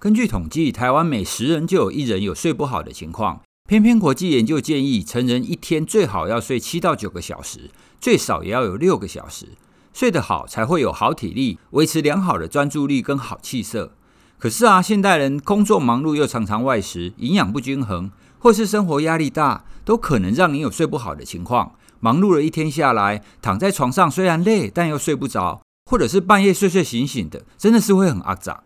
[0.00, 3.42] 根据统计，台湾每十人就有一人有睡不好的情况。
[3.68, 7.70] 偏偏国际研究建议，成人一天最好要睡七到九个小时，
[8.00, 9.48] 最少也要有六个小时。
[9.92, 13.92] 睡得好，才会有好体力，维持良好的专注力跟好气色。
[14.38, 21.74] 可是啊，现代人工作忙碌又常常外食，营养不均衡，或是生活压力大，都可能让你有睡不好的情况。
[22.00, 25.60] 忙碌了一天下来，躺在床上虽然累，但又睡不着，
[25.90, 28.62] 或者是半夜睡睡醒醒的，真的是会很阿杂。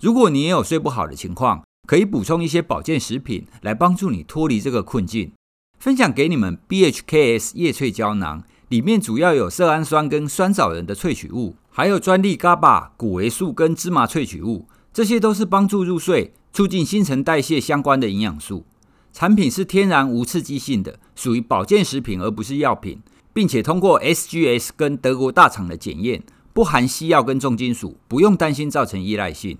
[0.00, 5.32] 如果你也有睡不好的情况，可以补充一些保健食品来帮助你脱离这个困境。
[5.78, 14.66] 分享给你们 BHKS 叶萃胶囊，里面主要有色氨酸跟酸枣仁的萃取物，还有专利 GABA、谷维素跟芝麻萃取物。
[14.92, 18.64] 这些都是帮助入睡、促进新陈代谢相关的营养素。
[19.12, 23.00] 产品是天然无刺激性的，属于保健食品而不是药品，
[23.32, 29.58] 并且通过 SGS 跟德国大厂的检验，不含西药跟重金属，不用担心造成依赖性。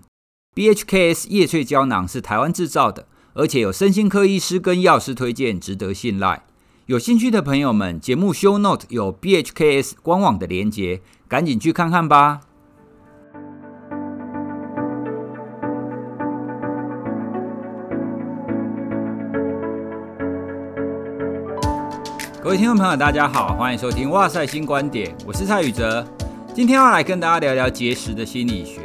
[0.55, 6.45] BHKS 叶萃胶囊是台湾制造的，而且有身心科医师跟药师推荐，值得信赖。
[6.87, 12.43] 有兴趣的朋友们，节目 Show Note 有 BHKS 官网的连接，赶紧去看看吧。
[22.41, 26.07] 各位听众朋友，大家好，欢迎收听《哇塞新观点》，我是蔡宇哲。
[26.55, 28.83] 今天要来跟大家聊聊节食的心理学。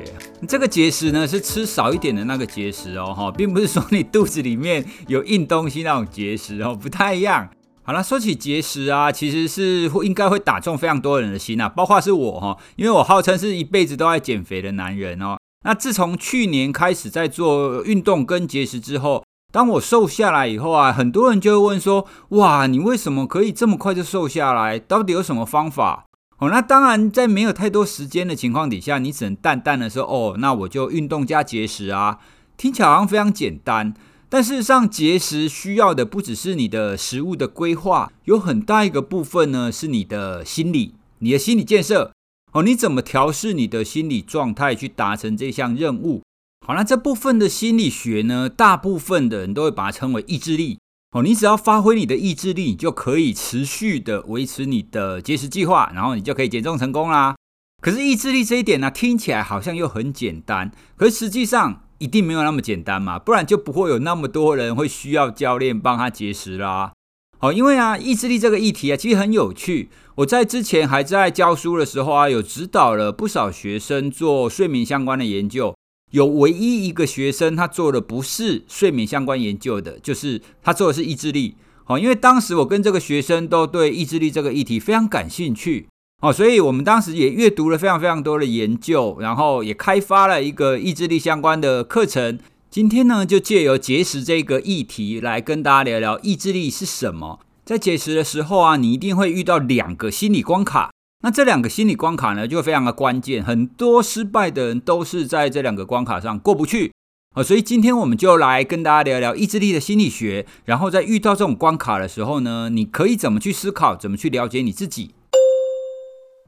[0.47, 7.49] 这个节食呢，是吃少一点的那个节食哦，哈，并不是说你肚子里面有硬东西那种节食哦，不太一样。
[7.83, 15.37] 好了，说起节食啊，其实是会应该会打中非常多人的心啊，包括是我哈，因为我号称是一辈子都在减肥的男人哦。
[15.65, 19.23] 那自从去年开始在做运动跟节食之后。
[19.51, 22.05] 当我瘦下来以后啊，很多人就会问说
[22.37, 24.77] ：“哇，你为什么可以这么快就瘦下来？
[24.77, 26.05] 到底有什么方法？”
[26.39, 32.19] 哦，那当然，在没有太多时间的情况底下，你只能淡淡的说：“哦，那我就运动加节食啊。”
[32.55, 33.93] 听起来好像非常简单，
[34.29, 42.13] 但事实上，节食需要的不只是你的食物的规划，有很大一个部分呢，是你的心理、你的心理建设。
[42.53, 46.21] 哦，你怎么调试你的心理状态去达成这项任务？
[46.65, 50.79] 好，那这部分的心理学呢，大部分的人都会把它称为意志力。
[51.11, 57.35] 哦，你只要发挥你的意志力，你就可以持续的维持你的节食计划，然后你就可以减重成功啦。
[57.81, 66.91] 可是意志力这一点呢，听起来好像又很简单，可是实际上一定没有那么简单嘛，不然就不会有那么多人会需要教练帮他节食啦。
[67.39, 69.89] 好，因为啊，意志力这个议题啊，其实很有趣。
[70.15, 75.73] 我在之前还在教书的时候啊，有指导了不少学生做睡眠相关的研究。
[76.11, 81.55] 有唯一一个学生，他做的不是睡眠相关研究的，就是他做的是意志力。
[81.85, 85.87] 哦，因为当时我跟这个学生都对意志力这个议题非常感兴趣，
[86.21, 92.37] 哦，所以我们当时也阅读了非常非常多的研究，然后也开发了一个意志力相关的课程。
[92.69, 97.39] 今天呢，就借由节食这个议题来跟大家聊聊意志力是什么。
[97.65, 100.91] 在节食的时候啊，你一定会遇到两个心理关卡。
[101.21, 103.43] 那这两个心理关卡呢，就非常的关键。
[103.43, 106.93] 很多失败的人都是在这两个关卡上过不去
[107.35, 110.45] 啊，所以今天我们就来跟大家聊聊意志力的心理学。
[110.63, 115.13] 然后在遇到这种关卡的时候呢，你可以怎么去思考，怎么去了解你自己。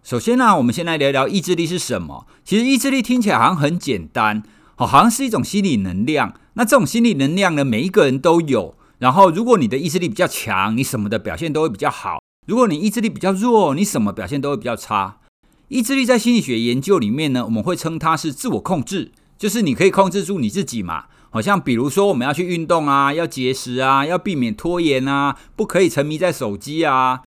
[0.01, 2.25] 首先呢，我们先来聊聊意志力是什么。
[2.45, 4.41] 其实意志力听起来好像很简单，
[4.75, 6.33] 好像是一种心理能量。
[6.53, 8.75] 那这种心理能量呢，每一个人都有。
[8.99, 12.19] 然后如果你的意志力比较强，你什么的表现都会比较好。
[12.47, 15.19] 如果你意志力比较弱，你什么表现都会比较差。
[15.67, 21.05] 意志力在心理学研究里面呢，我们会称它是自我控制，就是你可以控制住你自己嘛。
[21.29, 27.21] 好像比如说我们要去运动啊，要节食啊，要避免拖延啊，不可以沉迷在手机啊。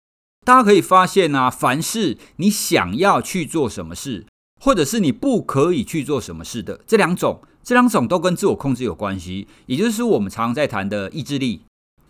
[0.44, 4.26] 大家可以发现啊，凡是你想要去做什么事，
[4.60, 11.62] 或者是你不可以去做什么事的，这两种，这两种都跟自我控制有关系，也就是我们常常在谈的意志力。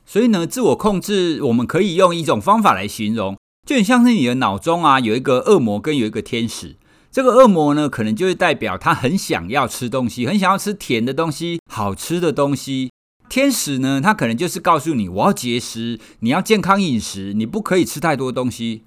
[0.05, 6.75] 所以呢，自我控制我们可以用一种方法来形容，就很像是你的脑中啊有一个恶魔跟有一个天使。
[7.11, 12.89] 这个恶魔呢，可能就是代表他很想要吃东西，很想要吃甜的东西、好吃的东西。
[13.27, 18.83] 天使呢，他可能就是告诉你，我要节食，你要健康饮食，你不可以吃太多东西。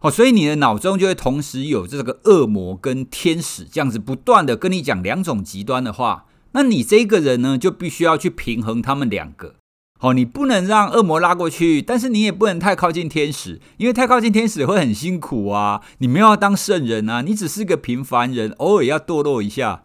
[0.00, 6.26] 哦，所以你的脑中就会同时有这个恶魔跟天使这样子不断的跟你讲两种极端的话。
[6.52, 9.54] 那你这个人呢，就必须要去平衡他们两个。
[10.00, 15.80] 好，你不能让恶魔拉过去，但是你也不能太靠近天使，因为太靠近天使会很辛苦啊。
[15.98, 19.82] 你没有要当圣人啊，你只是个平凡人，偶尔要堕落一下。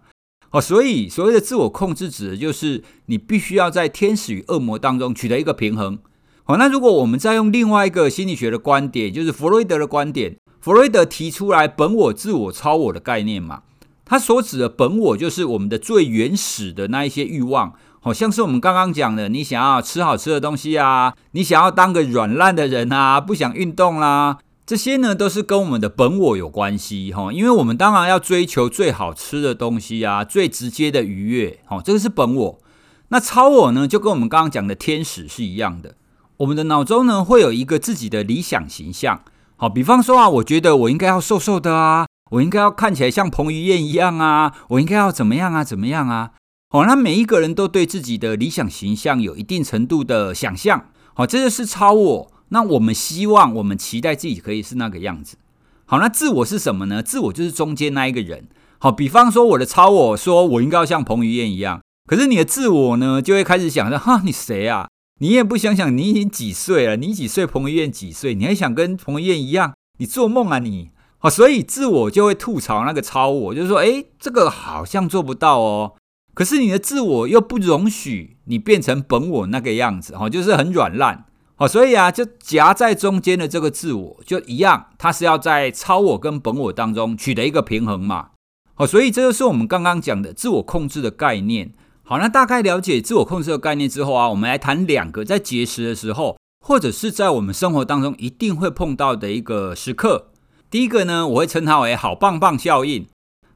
[0.52, 5.98] 哦，所以所谓的自我控制，指的就是你必须要在天使与恶魔当中取得一个平衡。
[6.44, 13.64] 好，那如果我们再用另外一个心理学的观点，就是弗洛伊德的观点，弗洛伊德提出来本我、自我、超我的概念嘛。
[14.06, 32.60] 他所指的本我就是我们的最原始的那一些欲望，好像是我们刚刚讲的，你想要吃好吃的东西啊，你想要当个软烂的人啊，不想运动啦，这些呢都是跟我们的本我有关系哈，因为我们当然要追求最好吃的东西啊，最直接的愉悦，好，这个是本我。
[33.08, 35.96] 那超我呢，就跟我们刚刚讲的天使是一样的，
[36.38, 39.22] 我们的脑中呢会有一个自己的理想形象，
[39.56, 42.06] 好，比方说啊，我觉得我应该要瘦瘦的啊。
[42.32, 44.52] 我应该要看起来像彭于晏一样啊！
[44.70, 45.64] 我应该要怎么样啊？
[45.64, 46.32] 怎么样啊？
[46.74, 50.90] 好，那每一个人都对自己的理想形象有一定程度的想象。
[51.14, 52.32] 好，这就是超我。
[52.50, 55.38] 那我们希望，我们期待自己可以是那个样子。
[55.86, 57.04] 好，那自我是什么呢？
[57.04, 58.48] 自我就是中间那一个人。
[58.80, 64.88] 好，比方说我的超我说我应该要像彭于晏一样，可是你的自我呢，就会开始想着哈，你谁啊？
[65.22, 66.96] 你也不想想，你已经几岁了？
[66.96, 67.46] 你几岁？
[67.46, 68.34] 彭于晏几岁？
[68.34, 69.76] 你还想跟彭于晏一样？
[70.00, 70.90] 你做梦啊你！
[71.20, 75.94] 好，所以自我就会吐槽那个超我，就是说，诶，这个好像做不到哦。
[76.34, 81.26] 可是你的自我又不容许你变成本我那个样子，哈，就是很软烂。
[81.56, 88.30] 好，所以啊，就夹在中间的这个自我就一样，它是要在超我跟本我当中取得一个平衡嘛。
[88.74, 91.74] 好，所以这就是我们刚刚讲的自我控制的概念。
[92.02, 100.32] 好，那大概了解自我控制的概念之后啊，我们来谈两个在节食的时候，或者是在我们生活当中一定会碰到的一个时刻。
[100.72, 103.06] 第一个呢，我会称它为“好棒棒效应”。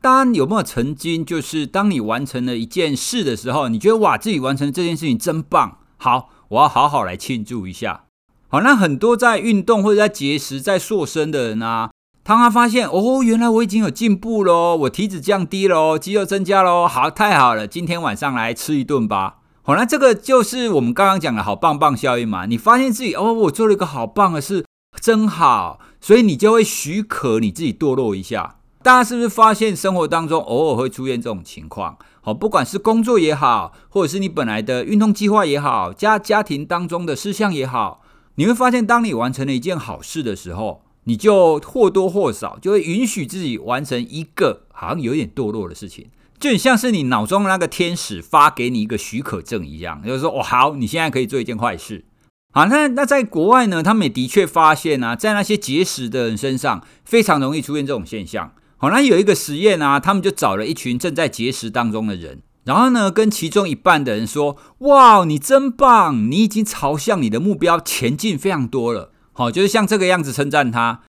[0.02, 8.04] 当有没有曾经，就是当你完成了一件事的时候，你觉得哇，自己完成这件事情真棒，好，我要好好来庆祝一下。
[8.50, 11.90] 好，那很多在运动或者在节食、在塑身的人啊，
[12.24, 19.38] 当他发现哦，原来我已经有进步喽，我体脂降低喽，肌肉增加喽，好，太好了，今天晚上来吃一顿吧。
[19.64, 22.46] 好，那这个就是我们刚刚讲的好棒棒效应嘛。
[22.46, 24.64] 你发现自己哦，我做了一个好棒的事，
[25.02, 25.80] 真好。
[26.00, 28.57] 所以你就会许可你自己堕落一下。
[28.88, 31.98] 大家是不是发现生活当中偶尔会出现这种情况？
[32.22, 38.02] 好，不管是工作也好，或者是你本来的运动计划也好，家家庭当中的事项也好，
[38.36, 46.08] 你会发现，当你完成了一件好事的时候，你就或多或少就会允许自己完成一个好像有点堕落的事情，
[46.40, 52.06] 就很像是你脑中的那个天使发给你一个许可证一样，就是说，哦，好，你现在可以做一件坏事。
[52.54, 58.54] 好，那那在国外呢，他们也的确发现啊，在那些节食的人身上，非常容易出现这种现象。
[58.80, 64.56] 好，那有一个实验啊，他们就找了一群正在节食当中的人，然后呢，跟其中一半的人说
[64.88, 71.02] ：“哇，你真棒，你已经朝向你的目标前进非常多了。”好，就是像这个样子称赞他。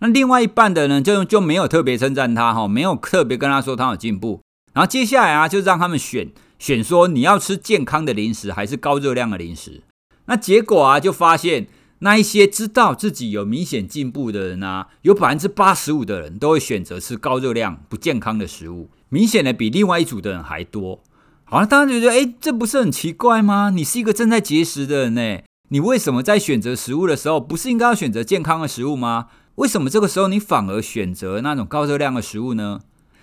[0.00, 4.42] 那另外一半的人就就没有特别称赞他，哈，没有特别跟他说他有进步。
[4.74, 9.82] 然后接下来啊，就让他们选选说你要吃健康的零食还是高热量的零食。
[10.26, 11.68] 那结果啊，就发现
[12.04, 21.02] 那一些知道自己有明显进步的人啊，有百分之八十五的人都会选择吃高热量、不健康的食物，明显的比另外一组的人还多。
[21.44, 23.70] 好了，大家觉得，诶，这不是很奇怪吗？
[23.70, 25.38] 你是一个正在节食的人呢，
[25.70, 29.28] 你为什么在选择食物的时候，不是应该要选择健康的食物吗？
[29.54, 32.80] 为什么这个时候你反而选择那种高热量的食物呢？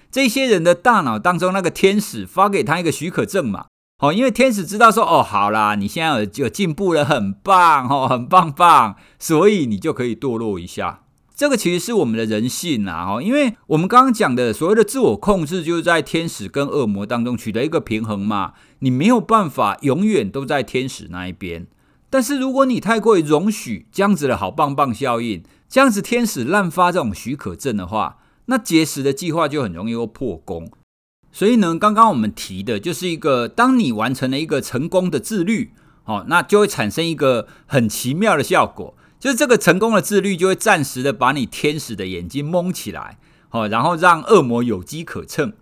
[0.09, 3.67] 这些人的大脑当中那个天使发给他一个许可证嘛。
[4.01, 11.03] 哦，因为天使知道说，哦，好啦，你现在有有进步了，很棒，哦，很棒棒，所以你就可以堕落一下。
[11.35, 18.53] 这个其实是我们的人性呐，哦，因为我们刚刚讲的所谓的自我控制，就是在天使跟恶魔当中取得一个平衡嘛。
[18.79, 21.67] 你没有办法永远都在天使那一边，
[22.09, 30.71] 但是如果你太过于容许这样子的好棒棒效应，这样子天使滥发这种许可证的话，那节食的计划就很容易会破功。
[31.31, 35.71] 所以呢，刚刚我们提的就是一个，当你完成了一个成功的自律，
[36.05, 43.17] 哦，那就会产生一个很奇妙的效果，就是这个成功的自律就会暂时的把你天使的眼睛蒙起来，
[43.51, 45.53] 哦，然后让恶魔有机可乘。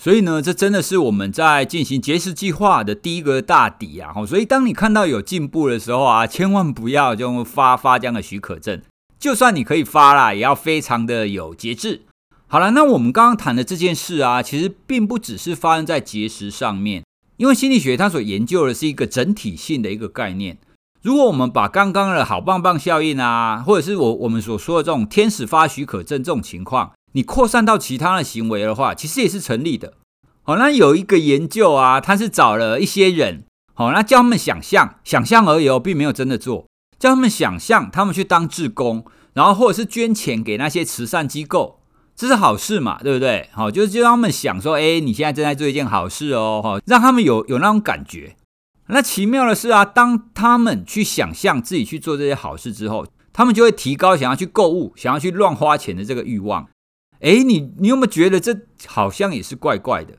[0.00, 4.14] 所以呢，这真的是我们在进行节食计划的第一个大底啊！
[4.24, 8.80] 所以当你看到有进步的时候啊，千万不要就发发这样的许可证，
[9.18, 12.02] 就算你可以发啦，也要非常的有节制。
[12.50, 17.04] 好了，那我们刚刚谈的这件事啊，其实并不只是发生在节食上面，
[17.36, 20.56] 因为心理学它所研究的是一个整体性的一个概念。
[21.02, 29.92] 如果我们把刚刚的好棒棒效应啊，或者是我我们所说的这种天使发许可证这种情况，你扩散到其他的行为的话，其实也是成立的。
[30.42, 36.66] 好，那有一个研究啊，他是找了一些人，好，那叫他们想象，想象而已哦，并没有真的做，
[36.98, 41.77] 叫他们想象他们去当志工，然后或者是捐钱给那些慈善机构。
[42.18, 43.48] 这是好事嘛，对不对？
[43.52, 48.34] 好，就是就让他们想说，哎，你现在正在做一件好事哦，哈，让他们有有那种感觉。
[48.88, 56.66] 那奇妙的是啊，当他们去想象自己去做这些好事之后，他们就会提高想要去购物、想要去乱花钱的这个欲望。
[57.20, 58.52] 诶，你你有没有觉得这
[58.88, 60.14] 好像也是怪怪的？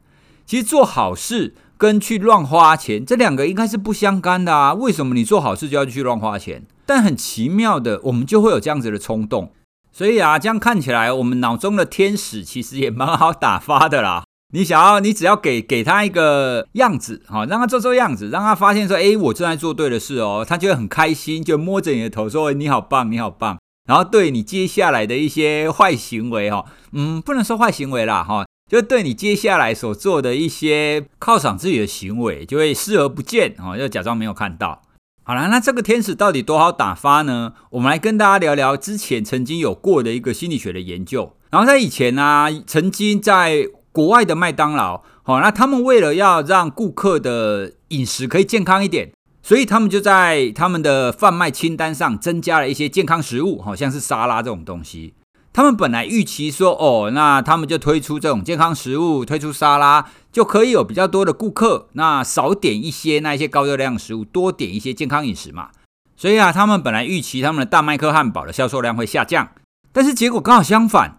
[0.45, 4.73] 其实做好事跟去乱花钱这两个应该是不相干的啊。
[4.73, 6.65] 为什么你做好事就要去乱花钱？
[6.85, 9.51] 但很奇妙的，我们就会有这样子的冲动。
[9.99, 14.23] 所以啊，这样看起来，我们脑中的天使其实也蛮好打发的啦。
[14.55, 23.57] 你想要，你只要给给他一个样子，好，让他做做样子，让他发现说，诶，我正在做对的事哦，他就会很开心，就摸着你的头说，你好棒，你好棒。
[23.89, 26.63] 然后对你接下来的一些坏行为，哈，
[26.93, 34.81] 嗯，不能说坏行为啦，哈，就对你接下来所做的一些犒赏自己的行为，就会视而不见，哈，就假装没有看到。
[35.29, 37.53] 好了，那这个天使到底多好打发呢？
[37.69, 41.35] 我们来跟大家聊聊之前曾经有过的一个心理学的研究。
[41.51, 49.11] 然后在以前呢、曾经在国外的麦当劳，好，那他们为了要让顾客的饮食可以健康一点，
[49.43, 55.13] 所以他们就在他们的贩卖清单上增加了一些健康食物，好像是沙拉这种东西。
[55.59, 65.71] 他们本来预期说，哦，那他们就推出这种健康食物，推出沙拉，就可以有比较多的顾客，那少点一些那一些高热量食物，多点一些健康饮食嘛。
[66.15, 69.49] 所以啊，他们本来预期他们的大麦克汉堡的销售量会下降，
[69.91, 71.17] 但是结果刚好相反，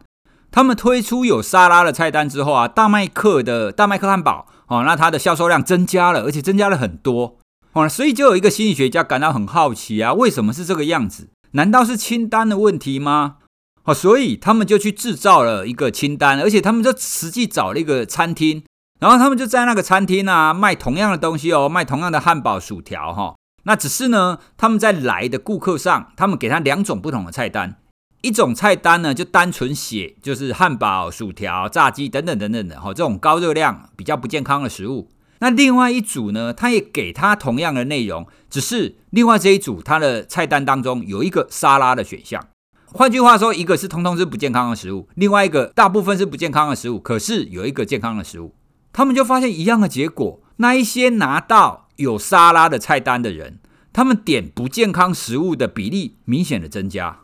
[0.51, 7.37] 他们推出有沙拉的菜单之后啊，大麦克的大麦克汉堡，哦，那它的销售量增加了，而且增加了很多，
[7.75, 11.29] 哦，所以就有一个心理学家感到很好奇啊，为什么是这个样子？
[11.51, 13.37] 难道是清单的问题吗？
[13.85, 18.63] 哦，所以他们就去制造了一个清单，而且他们就实际找了一个餐厅，
[19.01, 23.35] 然后他们就在那个餐厅啊卖同样的东西哦，卖同样的汉堡、薯条哈。
[23.65, 27.77] 那只是呢，他们在来的顾客上，他们给他两种不同的菜单，
[28.21, 35.11] 一种菜单呢就单纯写就是汉堡、薯条、炸鸡等等等等的哈，这种高热量、比较不健康的食物。
[35.41, 42.45] 那另外一组呢，他也给他同样的内容，只是另外这一组他的菜单当中有一个沙拉的选项。
[42.93, 48.55] 换句话说，一个是通通是不健康的食物，另外一个大部分是不健康的食物，可是有一个健康的食物，
[48.93, 50.43] 他们就发现一样的结果。
[50.57, 53.61] 那一些拿到有沙拉的菜单的人，
[53.93, 57.21] 他们点不健康食物的比例明显的增加。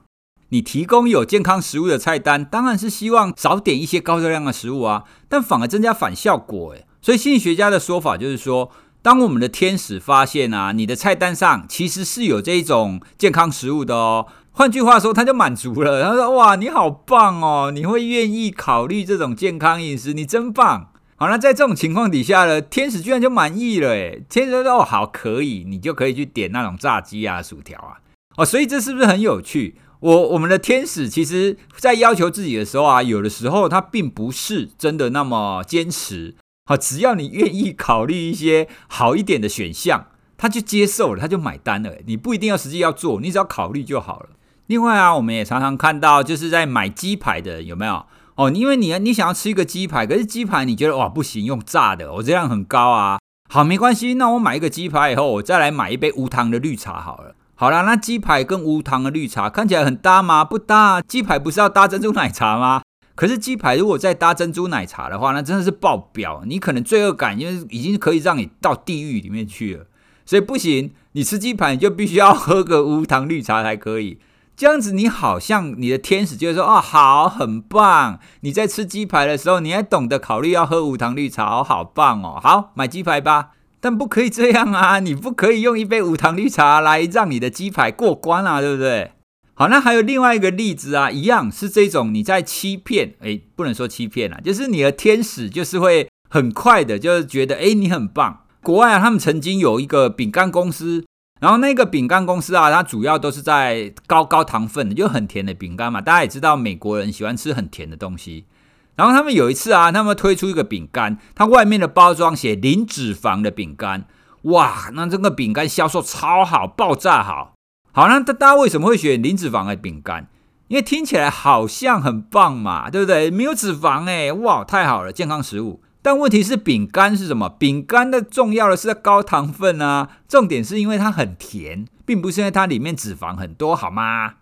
[0.51, 6.73] 你提供有健康食物的菜单，当然是希望少点一些高热量的食物啊，但反而增加反效果。
[6.75, 8.71] 诶，所以心理学家的说法就是说，
[9.03, 14.27] 当我们的天使发现啊，你的菜单上其实是有这一种健康食物的哦。
[14.59, 16.03] 换句话说，他就满足了。
[16.03, 17.71] 他说：“哇，你好棒哦！
[17.71, 23.91] 你会愿意考虑这种健康饮食，你真棒。”好，那在这种情况底下呢，天使居然就满意了。
[23.91, 28.01] 诶，天使说：“哦，好，可以，你就可以去点那种炸鸡啊、薯条啊。”
[28.39, 29.77] 哦，所以这是不是很有趣？
[30.01, 36.35] 我我们的天使其实，在要求自己的时候啊，有的时候他并不是真的那么坚持。
[36.65, 40.07] 好，只要你愿意考虑一些好一点的选项，
[40.39, 41.97] 他就接受了，他就买单了。
[42.07, 44.31] 你不一定要实际要做，你只要考虑就好了。
[44.67, 48.05] 另外啊，我们也常常看到，就是在买鸡排的有没有
[48.35, 48.51] 哦？
[48.51, 53.19] 因为你你想要吃一个鸡排，可是鸡排你觉得哇不行，用炸的，我热量很高啊。
[53.49, 57.37] 好，没关系，那我买一个鸡排以后，我再来买一杯无糖的绿茶好了。
[57.55, 60.45] 好啦，那鸡排跟无糖的绿茶看起来很搭吗？
[60.45, 61.01] 不搭。
[61.01, 62.83] 鸡排不是要搭珍珠奶茶吗？
[63.15, 69.87] 可是鸡排如果再搭珍珠奶茶的话，那真的是爆表，你可能罪恶感因为已经可以让你到地狱里面去了。
[70.27, 74.19] 所以不行，你吃鸡排你就必须要喝个无糖绿茶才可以。
[74.57, 78.19] 这样子，你好像你的天使就会说：“哦，好，很棒！
[78.41, 82.41] 你在吃鸡排的时候，你还懂得考虑要喝无糖绿茶，哦，好棒哦！
[82.43, 83.51] 好，买鸡排吧。
[83.81, 89.13] 但不可以这样啊，你不可以用一杯无糖绿茶来让你的鸡排过关啊，对不对？
[89.53, 98.45] 好，那还有另外一个例子啊，一样是这种你在欺骗，诶，不能说欺骗啊，就是你的天使就是会很快的，就是觉得，诶，你很棒。
[98.63, 101.05] 国外啊，他们曾经有一个饼干公司。
[101.39, 106.01] 然后那个饼干公司啊，它主要都是在高高糖分的，就很甜的饼干嘛。
[106.01, 108.47] 大家也知道，美国人喜欢吃很甜的东西。
[108.95, 114.07] 然后他们有一次啊，他们推出一个饼干，它外面的包装写零脂肪的饼干。
[114.45, 117.53] 哇，那这个饼干销售超好，爆炸好。
[117.93, 120.29] 好，那大家为什么会选零脂肪的饼干？
[120.69, 123.31] 因为听起来好像很棒嘛，对不对？
[123.31, 125.83] 没有脂肪哎，哇，太好了，健康食物。
[126.07, 127.49] 但问题是饼干是什么？
[127.49, 134.35] 饼干的重要的是高糖分啊，重点是因为它很甜，并不是因为它里面脂肪很多，好吗？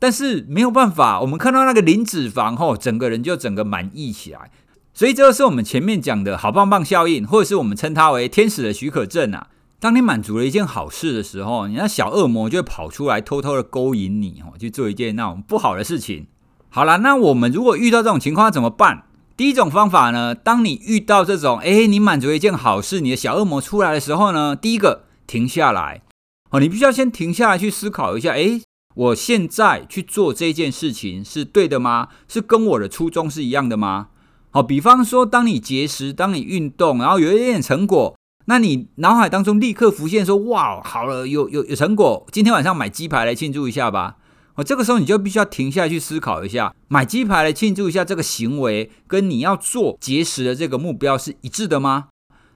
[0.00, 4.50] 但是没有办法，我们看到那个零脂肪后，整个人就整个满意起来。
[4.92, 9.46] 所以这就是我们前面讲的好棒棒效应，或者是我们称它为天使的许可证啊。
[9.78, 16.26] 当你满足了一件好事的时候，你那小恶魔就会跑出来偷偷的勾引你哦，去做一件那种不好的事情。
[16.70, 19.04] 好了，那我们如果遇到这种情况怎么办？
[19.36, 26.02] 第一种方法呢，当你遇到这种，诶，你满足一件好事，你的小恶魔出来的时候呢，第一个停下来，
[26.50, 28.62] 哦，你必须要先停下来去思考一下，诶，
[28.94, 32.10] 我现在去做这件事情是对的吗？
[32.28, 34.08] 是跟我的初衷是一样的吗？
[34.50, 44.18] 好，比方说，当你节食，当你运动，然后有一点点成果，那你脑海当中立刻浮现说：“哇，好了，有有有成果，今天晚上买鸡排来庆祝一下吧。”
[44.54, 52.08] 哦，这个时候你就必须要停下来去思考一下，买鸡排来庆祝一下这个行为，跟你要做节食的这个目标是一致的吗？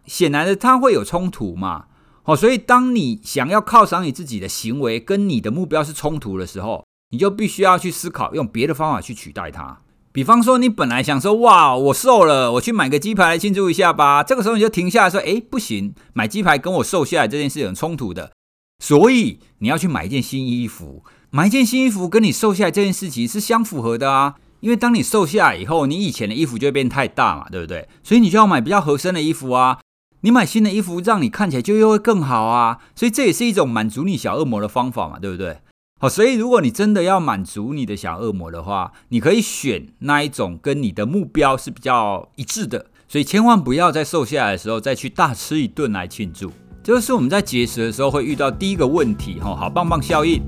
[0.06, 1.86] 显然的，它会有冲突嘛。
[2.24, 9.80] 哦，所以当你想要犒赏你自己的行为跟你的目标是冲突的时候，你就必须要去思考用别的方法去取代它。
[10.12, 14.22] 比方说，你本来想说，哇，我瘦了，我去买个鸡排来庆祝一下吧。
[14.22, 18.32] 这个时候你就停下来说，诶，不行，买鸡排跟我瘦下来这件事有冲突的，
[18.78, 21.04] 所以你要去买一件新衣服。
[21.30, 24.36] 买一件新衣服跟你瘦下来这件事情是相符合的啊。
[24.60, 27.88] 因为当你瘦下来以后，你以前的衣服就会变太大嘛，对不对？
[28.02, 29.78] 所以你就要买比较合身的衣服啊。
[30.22, 35.58] 你买新的衣服，让你看起来就又会更好啊，所以这也是一种满足你小恶魔的方法嘛，对不对？
[36.00, 46.50] 好，所以如果你真的要满足你的小恶魔的话，你可以选那一种跟你的目标是比较一致的，所以千万不要在瘦下来的时候再去大吃一顿来庆祝，
[46.82, 50.42] 这就是我们在节食的时候会遇到第一个问题，哈，好棒棒效应。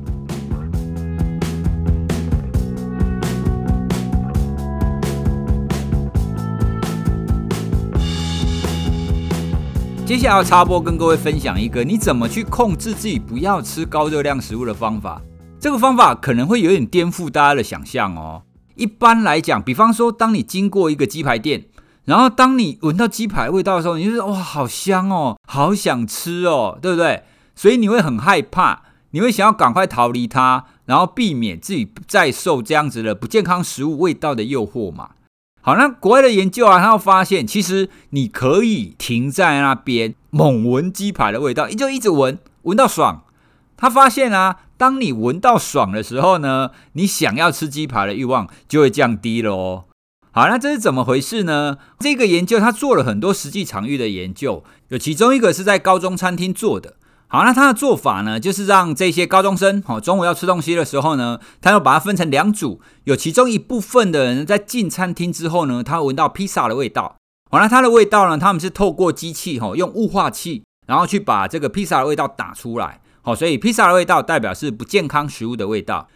[10.11, 15.23] 接下来要插播跟各位分享一个你怎么去控制自己不要吃高热量食物的方法。
[15.61, 18.43] 这个方法可能会有点颠覆大家的想象哦。
[18.75, 21.67] 一般来讲，比方说，当你经过一个鸡排店，
[22.07, 27.23] 然后当你闻到鸡排味道的时候，你就说哇，好香哦，好想吃哦，对不对？
[27.55, 35.11] 所以你会很害怕，你会想要赶快逃离它，然后避免自己再受这样子的不健康食物味道的诱惑嘛。
[35.62, 43.25] 好，那国外的研究啊，他会发现，其实你可以停在那边猛闻鸡排的味道，就一直闻，闻到爽。
[43.76, 49.85] 他发现啊，当你闻到爽的时候呢，你想要吃鸡排的欲望就会降低了哦。
[50.33, 51.76] 好，那这是怎么回事呢？
[51.99, 56.97] 这个研究他做了很多实际场域的研究，有其中一个是在高中餐厅做的。
[57.33, 67.14] 好，那他的做法呢，就是让这些高中生，好，中午要吃东西的时候呢，他要把它分成两组，有其中一部分的人在进餐厅之后呢，他闻到披萨的味道。
[67.49, 73.01] 好，那它的味道呢，他们是透过机器，哈，用雾化器，然后去把这个披萨的味道打出来。
[73.23, 76.09] 好，所以披萨的味道代表是不健康食物的味道。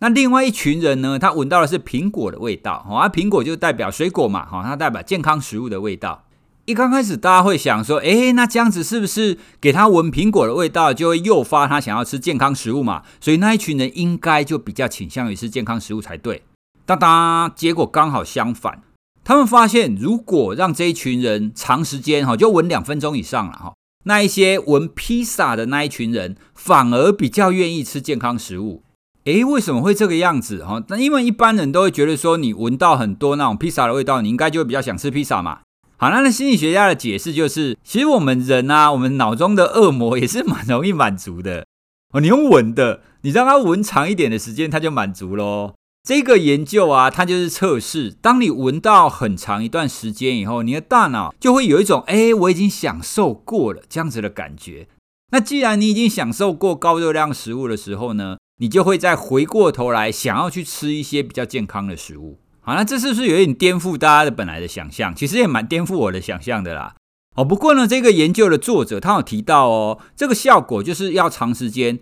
[0.00, 6.24] 那另外一群人呢，他闻到的是苹果的味道，好，啊，苹果就代表水果嘛，好，它代表健康食物的味道。
[6.68, 13.04] 一刚开始，大家会想说，诶，那这样子是不是给他闻苹果的味道，就会诱发他想要吃健康食物嘛？
[13.22, 16.42] 所以那一群人应该就比较倾向于吃健康食物才对。
[16.84, 18.82] 当当，结果刚好相反，
[19.24, 23.72] 他们发现，如果让这一群人长时间哈，就闻两分钟以上了哈，
[24.04, 28.82] 那一些闻披萨的那一群人，反而比较愿意吃健康食物。
[29.24, 30.84] 诶，为什么会这个样子哈？
[30.88, 35.60] 那因为一般人都会觉得说，你闻到很多那种披萨的味道，你应该就会比较想吃披萨嘛。
[36.00, 41.66] 好，那那心理学家的解释就是，其实我们人啊，我们脑中的恶魔也是蛮容易满足的
[42.12, 42.20] 哦。
[42.20, 45.74] 你用闻的，你让它闻长一点的时间，它就满足喽。
[46.06, 54.86] 这个研究啊，它就是测试，当你闻到很长一段时间以后，你的大脑就会有一种，哎，我已经享受过了这样子的感觉。
[55.32, 62.38] 那既然你已经享受过高热量食物的时候呢，你就会再回过头来想要去吃一些比较健康的食物。
[62.68, 65.14] 好，那这是不是有点颠覆大家的本来的想象？
[65.14, 66.94] 其实也蛮颠覆我的想象的啦。
[67.34, 71.98] 哦，不过呢，这个研究的作者他有提到哦，这个效果就是要长时间。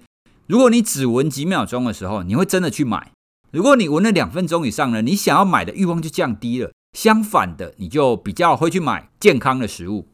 [0.49, 3.13] 如果你只闻几秒钟的时候，你会真的去买；
[3.53, 6.73] 如果你闻了两分钟以上呢，你想要买的欲望就降低了。
[6.99, 10.09] 相反的，你就比较会去买健康的食物。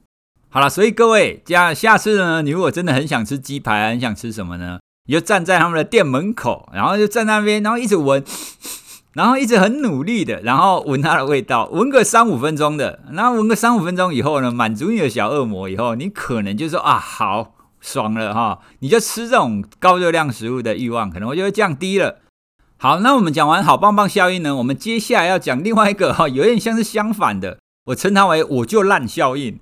[0.51, 4.81] 好了，所以各位，这样下次呢，你如果真的很想吃鸡排，很想吃什么呢？
[5.09, 8.23] 你就站在他们的店门口，然后就站那边，然后一直闻。
[9.14, 22.20] 然后一直很努力的，然后闻它的味道，闻个三五分钟的，然后闻个三五分钟以后呢，满足你的小恶魔以后，你可能就说啊，好爽了哈，你就吃这种高热量食物的欲望可能就会降低了。
[22.79, 29.61] 好，那我们讲完好棒棒效应呢，我们接下来要讲另外一个哈，有点像是相反的，我称它为我就烂效应。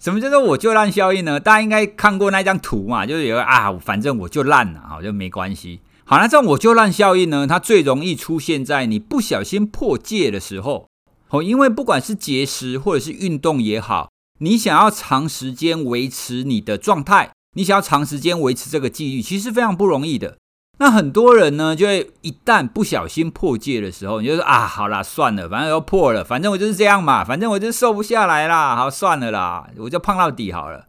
[0.00, 1.40] 什么叫做我就烂效应呢？
[1.40, 5.80] 大家应该看过那张图嘛，就是有啊，反正我就烂了，好就没关系。
[6.10, 10.88] 好，那这种我就烂效应呢，它最容易出现在你不小心破戒的时候。
[11.28, 14.08] 哦，因为不管是节食或者是运动也好，
[14.40, 20.38] 你想要长时间维持你的状态，你想要长时间维持这个纪律，其实非常不容易的。
[20.78, 30.86] 那很多人呢，就会一旦不小心破戒的时候，你就说啊，好啦，算了，反正要破了，反正我就是这样嘛，反正我就瘦不下来啦，好，算了啦，我就胖到底好了。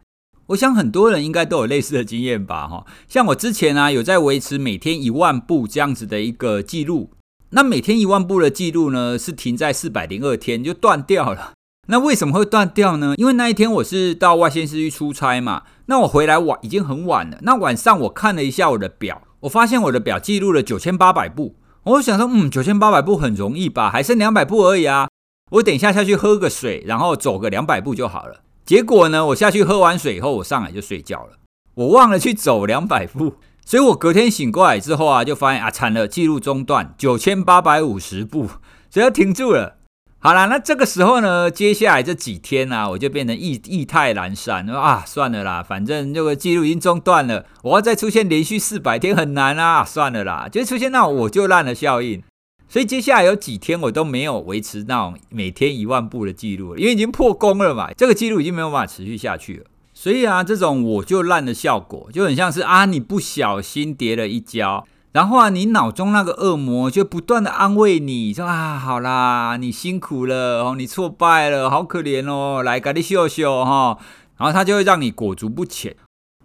[0.50, 7.10] 我想很多人应该都有类似的经验吧，哈，像我之前啊，有在维持每天一万步这样子的一个记录，
[7.50, 11.52] 那每天一万步的记录呢，是停在四百零二天就断掉了。
[11.86, 13.14] 那为什么会断掉呢？
[13.16, 17.38] 因为那一天我是到外县市去出差嘛，那我回来晚已经很晚了。
[17.42, 21.54] 那晚上我看了一下我的表，我发现我的表记录了九千八百步。
[21.84, 25.08] 我想说，嗯，九千八百步很容易吧，还剩两百步而已啊。
[25.52, 28.40] 我等一下下去喝个水，然后走个两百步就好了。
[28.70, 31.40] 结果呢，我下去喝完水以后，我上来就睡觉了。
[31.74, 33.34] 我忘了去走两百步，
[33.66, 38.46] 所以我隔天醒过来之后啊，就发现啊，惨了，记录中断，九千八百五十步，
[38.88, 39.78] 所以要停住了。
[40.20, 52.22] 好啦，那这个时候呢，接下来这几天啊，我就变成意意态阑珊，啊，算了啦，反正这个记录已经中断了，我要再出现连续四百天很难啊，算了啦，就出现那我就烂的效应。
[52.70, 59.64] 所以接下来有几天我都没有维持那种每天一万步的记录，因为已经破功了嘛，这个记录已经没有办法持续下去了。
[59.92, 73.98] 所以啊，这种我就烂的效果就很像是啊，你不小心跌了一跤，然后啊，你脑中那个恶魔就不断的安慰你说啊，好啦，你辛苦了哦，你挫败了，好可怜哦，来给你秀秀哈，
[74.38, 75.96] 然后他就会让你裹足不前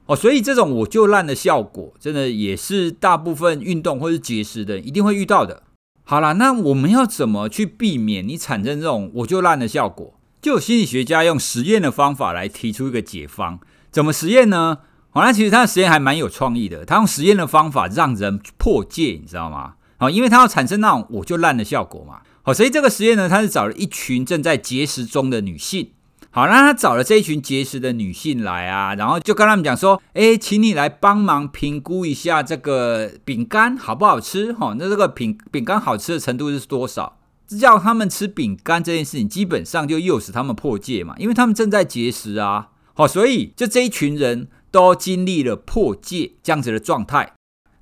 [0.07, 0.15] 哦。
[0.15, 5.61] 所以这种我就烂的效果，真的也是大部分运动或是节食的一定会遇到的。
[6.07, 10.19] 好啦，那我们要怎么去避免你产生这种我就烂的效果？
[10.39, 13.59] 就有心理学家用实验的方法来提出一个解方。
[13.91, 14.77] 怎么实验呢？
[15.09, 16.85] 好，那其实他的实验还蛮有创意的。
[16.85, 19.73] 他用实验的方法让人破戒，你知道吗？
[19.97, 22.21] 好，因为他要产生那种我就烂的效果嘛。
[22.43, 25.89] 好，所以这个实验呢，他是找了一群正在节食中的女性。
[26.35, 34.51] 好，那他找了这一群节食的女性来啊，然后就跟他们讲说，诶，请你来帮忙评估一下这个饼干好不好吃？
[34.51, 37.19] 哈，那这个饼饼干好吃的程度是多少？
[37.47, 42.67] 叫他们吃饼干这件事情，基本上就诱使他们破戒嘛，因为他们正在节食啊。
[42.93, 47.31] 好，所以就这一群人都经历了破戒这样子的状态。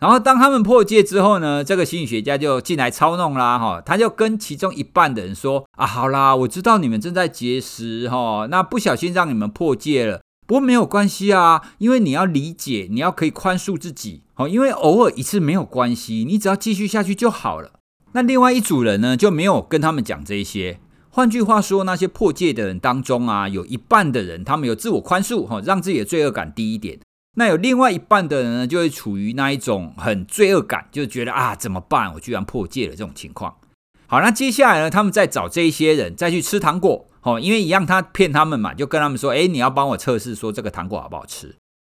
[0.04, 17.72] 然后当他们破戒之后呢，这个心理学家就进来操弄啦，哈，他就跟其中一半的人说啊，好啦，我知道你们正在节食，哈，那不小心让你们破戒了，不过没有关系啊，因为你要理解，你要可以宽恕自己，好，因为偶尔一次没有关系，你只要继续下去就好了。
[18.12, 27.00] 那另外一组人呢，就没有跟他们讲这些，换句话说，那些破戒的人当中啊，有一半的人他们有自我宽恕，哈，让自己的罪恶感低一点。
[27.36, 32.14] 那有另外一半的人呢，就会处于那一种很罪恶感，就觉得啊，怎么办？
[32.14, 33.56] 我居然破戒了这种情况。
[34.06, 41.56] 好，那接下来呢，他们再找这一些人再去吃糖果，哦，因为一样他骗他们嘛，就跟他们说，哎，你要帮我测试说这个糖果好不好吃。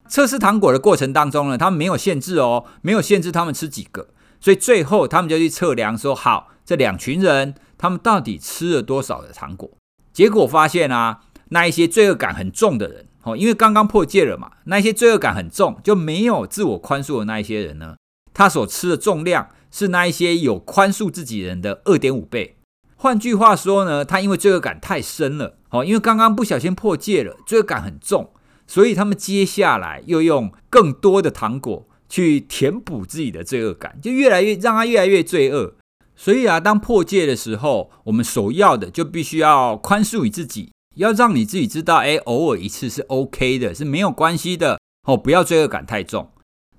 [0.07, 4.07] 测试糖果的过程当中呢，他们没有限制哦，没有限制他们吃几个，
[4.39, 9.69] 所以最后他们就去测量说，好，这两群人他们到底吃了多少的糖果？
[10.13, 11.19] 结果发现啊，
[11.49, 13.07] 那一些罪恶感很重的人。
[13.25, 17.97] 哦，因为刚刚破戒了嘛，那些罪恶感很重，就没有自我宽恕的那一些人呢，
[18.33, 22.57] 他所吃的重量是那一些有宽恕自己人的二点五倍。
[22.95, 28.31] 换句话说呢，他因为罪恶感太深了，哦，因为刚刚不小心破戒了，罪恶感很重，
[28.67, 35.73] 所以他们接下来又用更多的糖果去填补自己的罪恶感，就越来越让他越来越罪恶。
[36.15, 40.71] 所以啊，当破戒的时候，我们首要的就必须要宽恕你自己。
[40.95, 45.15] 要让你自己知道，哎，偶尔一次是 OK 的，是没有关系的哦。
[45.15, 46.31] 不要罪恶感太重，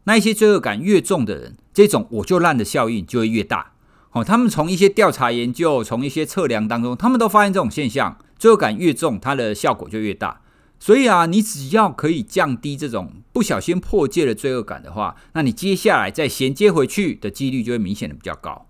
[0.04, 3.72] 那一些罪恶感越重的人，这种我就烂的效应就会越大。
[4.12, 10.40] 哦，他们从一些调查研究，从一些测量当中，他们都发现这种现象：罪恶感越重，它的效果就越大。
[10.78, 18.66] 所以啊，你只要可以降低这种不小心破戒的罪恶感的话，那你接下来再衔接回去的几率就会明显的比较高。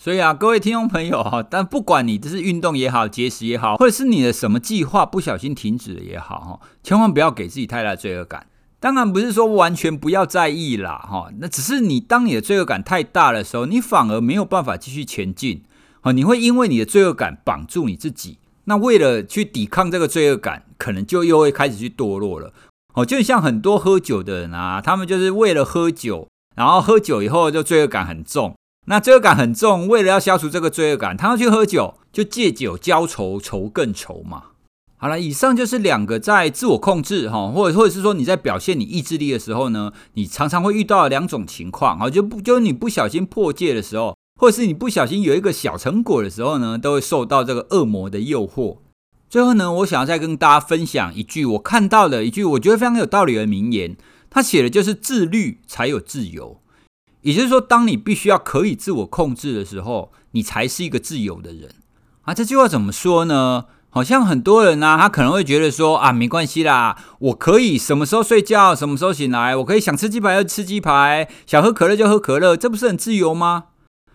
[0.00, 8.46] 所以啊，各位听众朋友哈，但不管你这是运动也好，节食也好，或者是你的什么计划不小心停止了也好哈，千万不要给自己太大的罪恶感。
[8.78, 15.64] 当然不是说完全不要在意啦哈，那只是你当你的罪恶感太大的时候，你反而没有办法继续前进。
[16.02, 22.52] 哦，你会因为你的罪恶感绑住你自己，那为了去抵抗这个罪恶感，可能就又会开始去堕落了。
[22.94, 28.54] 哦，就像很多喝酒的人啊，他们就是为了喝酒，然后喝酒以后就罪恶感很重。
[28.90, 34.44] 那罪恶感很重，为了要消除这个罪恶感，他要去喝酒，就借酒浇愁，愁更愁嘛。
[34.96, 48.78] 好了，以上就是两个在自我控制哈，或者或者是说你在表现你意志力的时候呢，你常常会遇到的两种情况哈，就不就是你不小心破戒的时候，或者是你不小心有一个小成果的时候呢，都会受到这个恶魔的诱惑。
[49.28, 53.98] 最后呢，我想要再跟大家分享一句我看到的一句我觉得非常有道理的名言，
[54.30, 56.62] 他写的就是自律才有自由。
[57.28, 61.74] 也就是说，当你必须要可以自我控制的时候，你才是一个自由的人
[62.22, 62.32] 啊。
[62.32, 63.66] 这句话怎么说呢？
[63.90, 73.64] 好像很多人呢、啊，他可能会觉得说啊，没关系啦，我可以什么时候睡觉，什么时候醒来，我可以想吃鸡排就吃鸡排，想喝可乐就喝可乐，这不是很自由吗？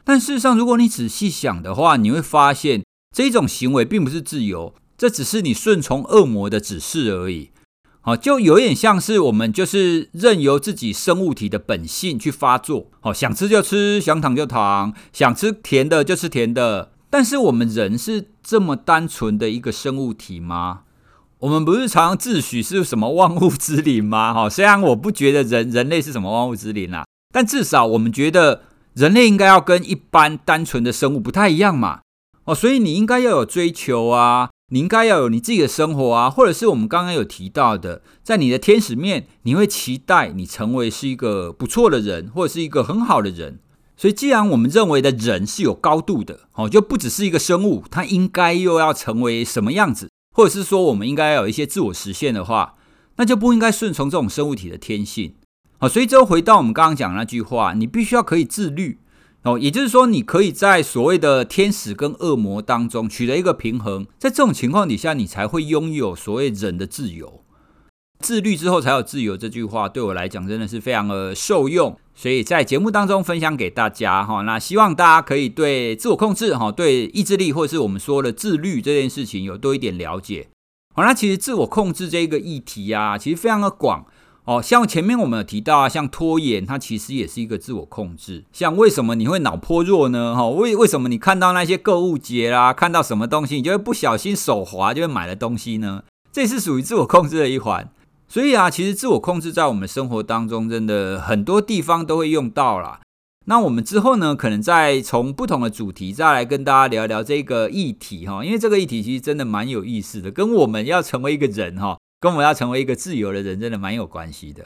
[0.03, 2.83] 但事实上，如果你仔细想的话，你会发现
[3.15, 7.51] 这种行为并不是自由，这只是你顺从恶魔的指示而已。
[8.05, 12.87] 好，就有点像是我们就是任由自己生物体的本性去发作。
[12.99, 16.91] 好，想吃就吃，想躺就躺，想吃甜的就吃甜的。
[17.09, 20.81] 但是我们人是这么单纯的一个生物体吗？
[21.39, 24.33] 我们不是常常自诩是什么万物之灵吗？
[24.33, 28.63] 哈，虽然我不觉得人人类是什么万物之灵啦，但至少我们觉得
[28.95, 32.01] 人类应该要跟一般单纯的生物不太一样嘛。
[32.43, 34.49] 哦，所以你应该要有追求啊。
[34.73, 43.59] 你应该要有你自己的生活啊，或者是我们刚刚有提到的，在你的天使面，你会期待你成为是一个不错的人，或者是一个很好的人。
[43.95, 52.73] 所以，既然我们认为的人是有高度的，哦，就不只是一个生物，它应该又要成为什么样子，或者是说我们应该要有一些自我实现的话，
[53.17, 55.35] 那就不应该顺从这种生物体的天性。
[55.77, 58.97] 好，所以就回到我们刚刚讲的那句话，你必须要可以自律。
[59.43, 67.41] 哦，也就是说，你可以在所谓的天使跟恶魔当中取得一个平衡，在这种情况底下，你才会拥有所谓人的自由。
[68.19, 74.43] 自律之后才有自由，这句话对我来讲真的是非常的受用，所以在节目当中分享给大家哈。
[74.43, 80.47] 那希望大家可以对自我控制哈，对意志力或是我们说的自律这件事情有多一点了解。
[80.95, 84.05] 好，那其实自我控制这个议题呀，其实非常的广。
[84.45, 88.43] 哦，像前面我们有提到啊，像拖延，它其实也是一个自我控制。
[88.51, 90.35] 像为什么你会脑波弱呢？
[90.35, 96.03] 哈，为为什么你看到那些购物节啦，看到什么东西，你就会不小心手滑就会买了东西呢？
[96.31, 97.89] 这是属于自我控制的一环。
[98.27, 102.99] 所以啊，其实自我控制在我们生活当中，真的很多地方都会用到啦。
[103.45, 111.97] 那我们之后呢，可能再从不同的主题再来跟大家聊聊这个议题哈，因为这个议题其实真的蛮有意思的，跟我们要成为一个人哈。
[112.23, 114.65] 跟我们要成为一个自由的人，真的蛮有关系的。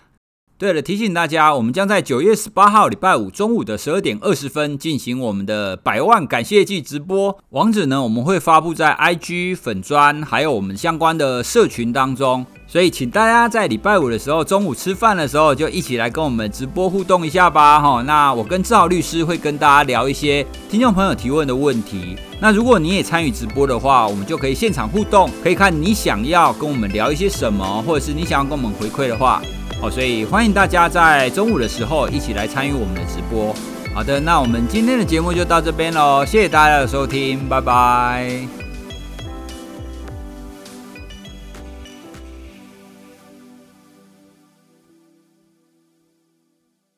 [0.60, 7.38] 对了，提醒大家，我们将在九月十八号礼拜五中午的十二点二十分进行我们的百万感谢祭直播。
[7.52, 12.44] 网址呢，我们会发布在 IG 粉专，还有我们相关的社群当中。
[12.66, 17.80] 所以，请大家在礼拜五的时候，中午吃饭的时候，就一起来跟我们直播互动一下吧。
[17.80, 22.18] 哈，那我跟志豪律师会跟大家聊一些听众朋友提问的问题。
[22.42, 29.40] 那如果你也参与直播的话，我们就可以现场互动，可以看你想要跟我们聊一些什么，或者是你想要跟我们回馈的话。
[29.80, 33.56] 好，所以欢迎大家在中午的时候一起来参与我们的直播。
[33.94, 38.67] 好的，那我们今天的节目就到这边喽，谢谢大家的收听，拜拜。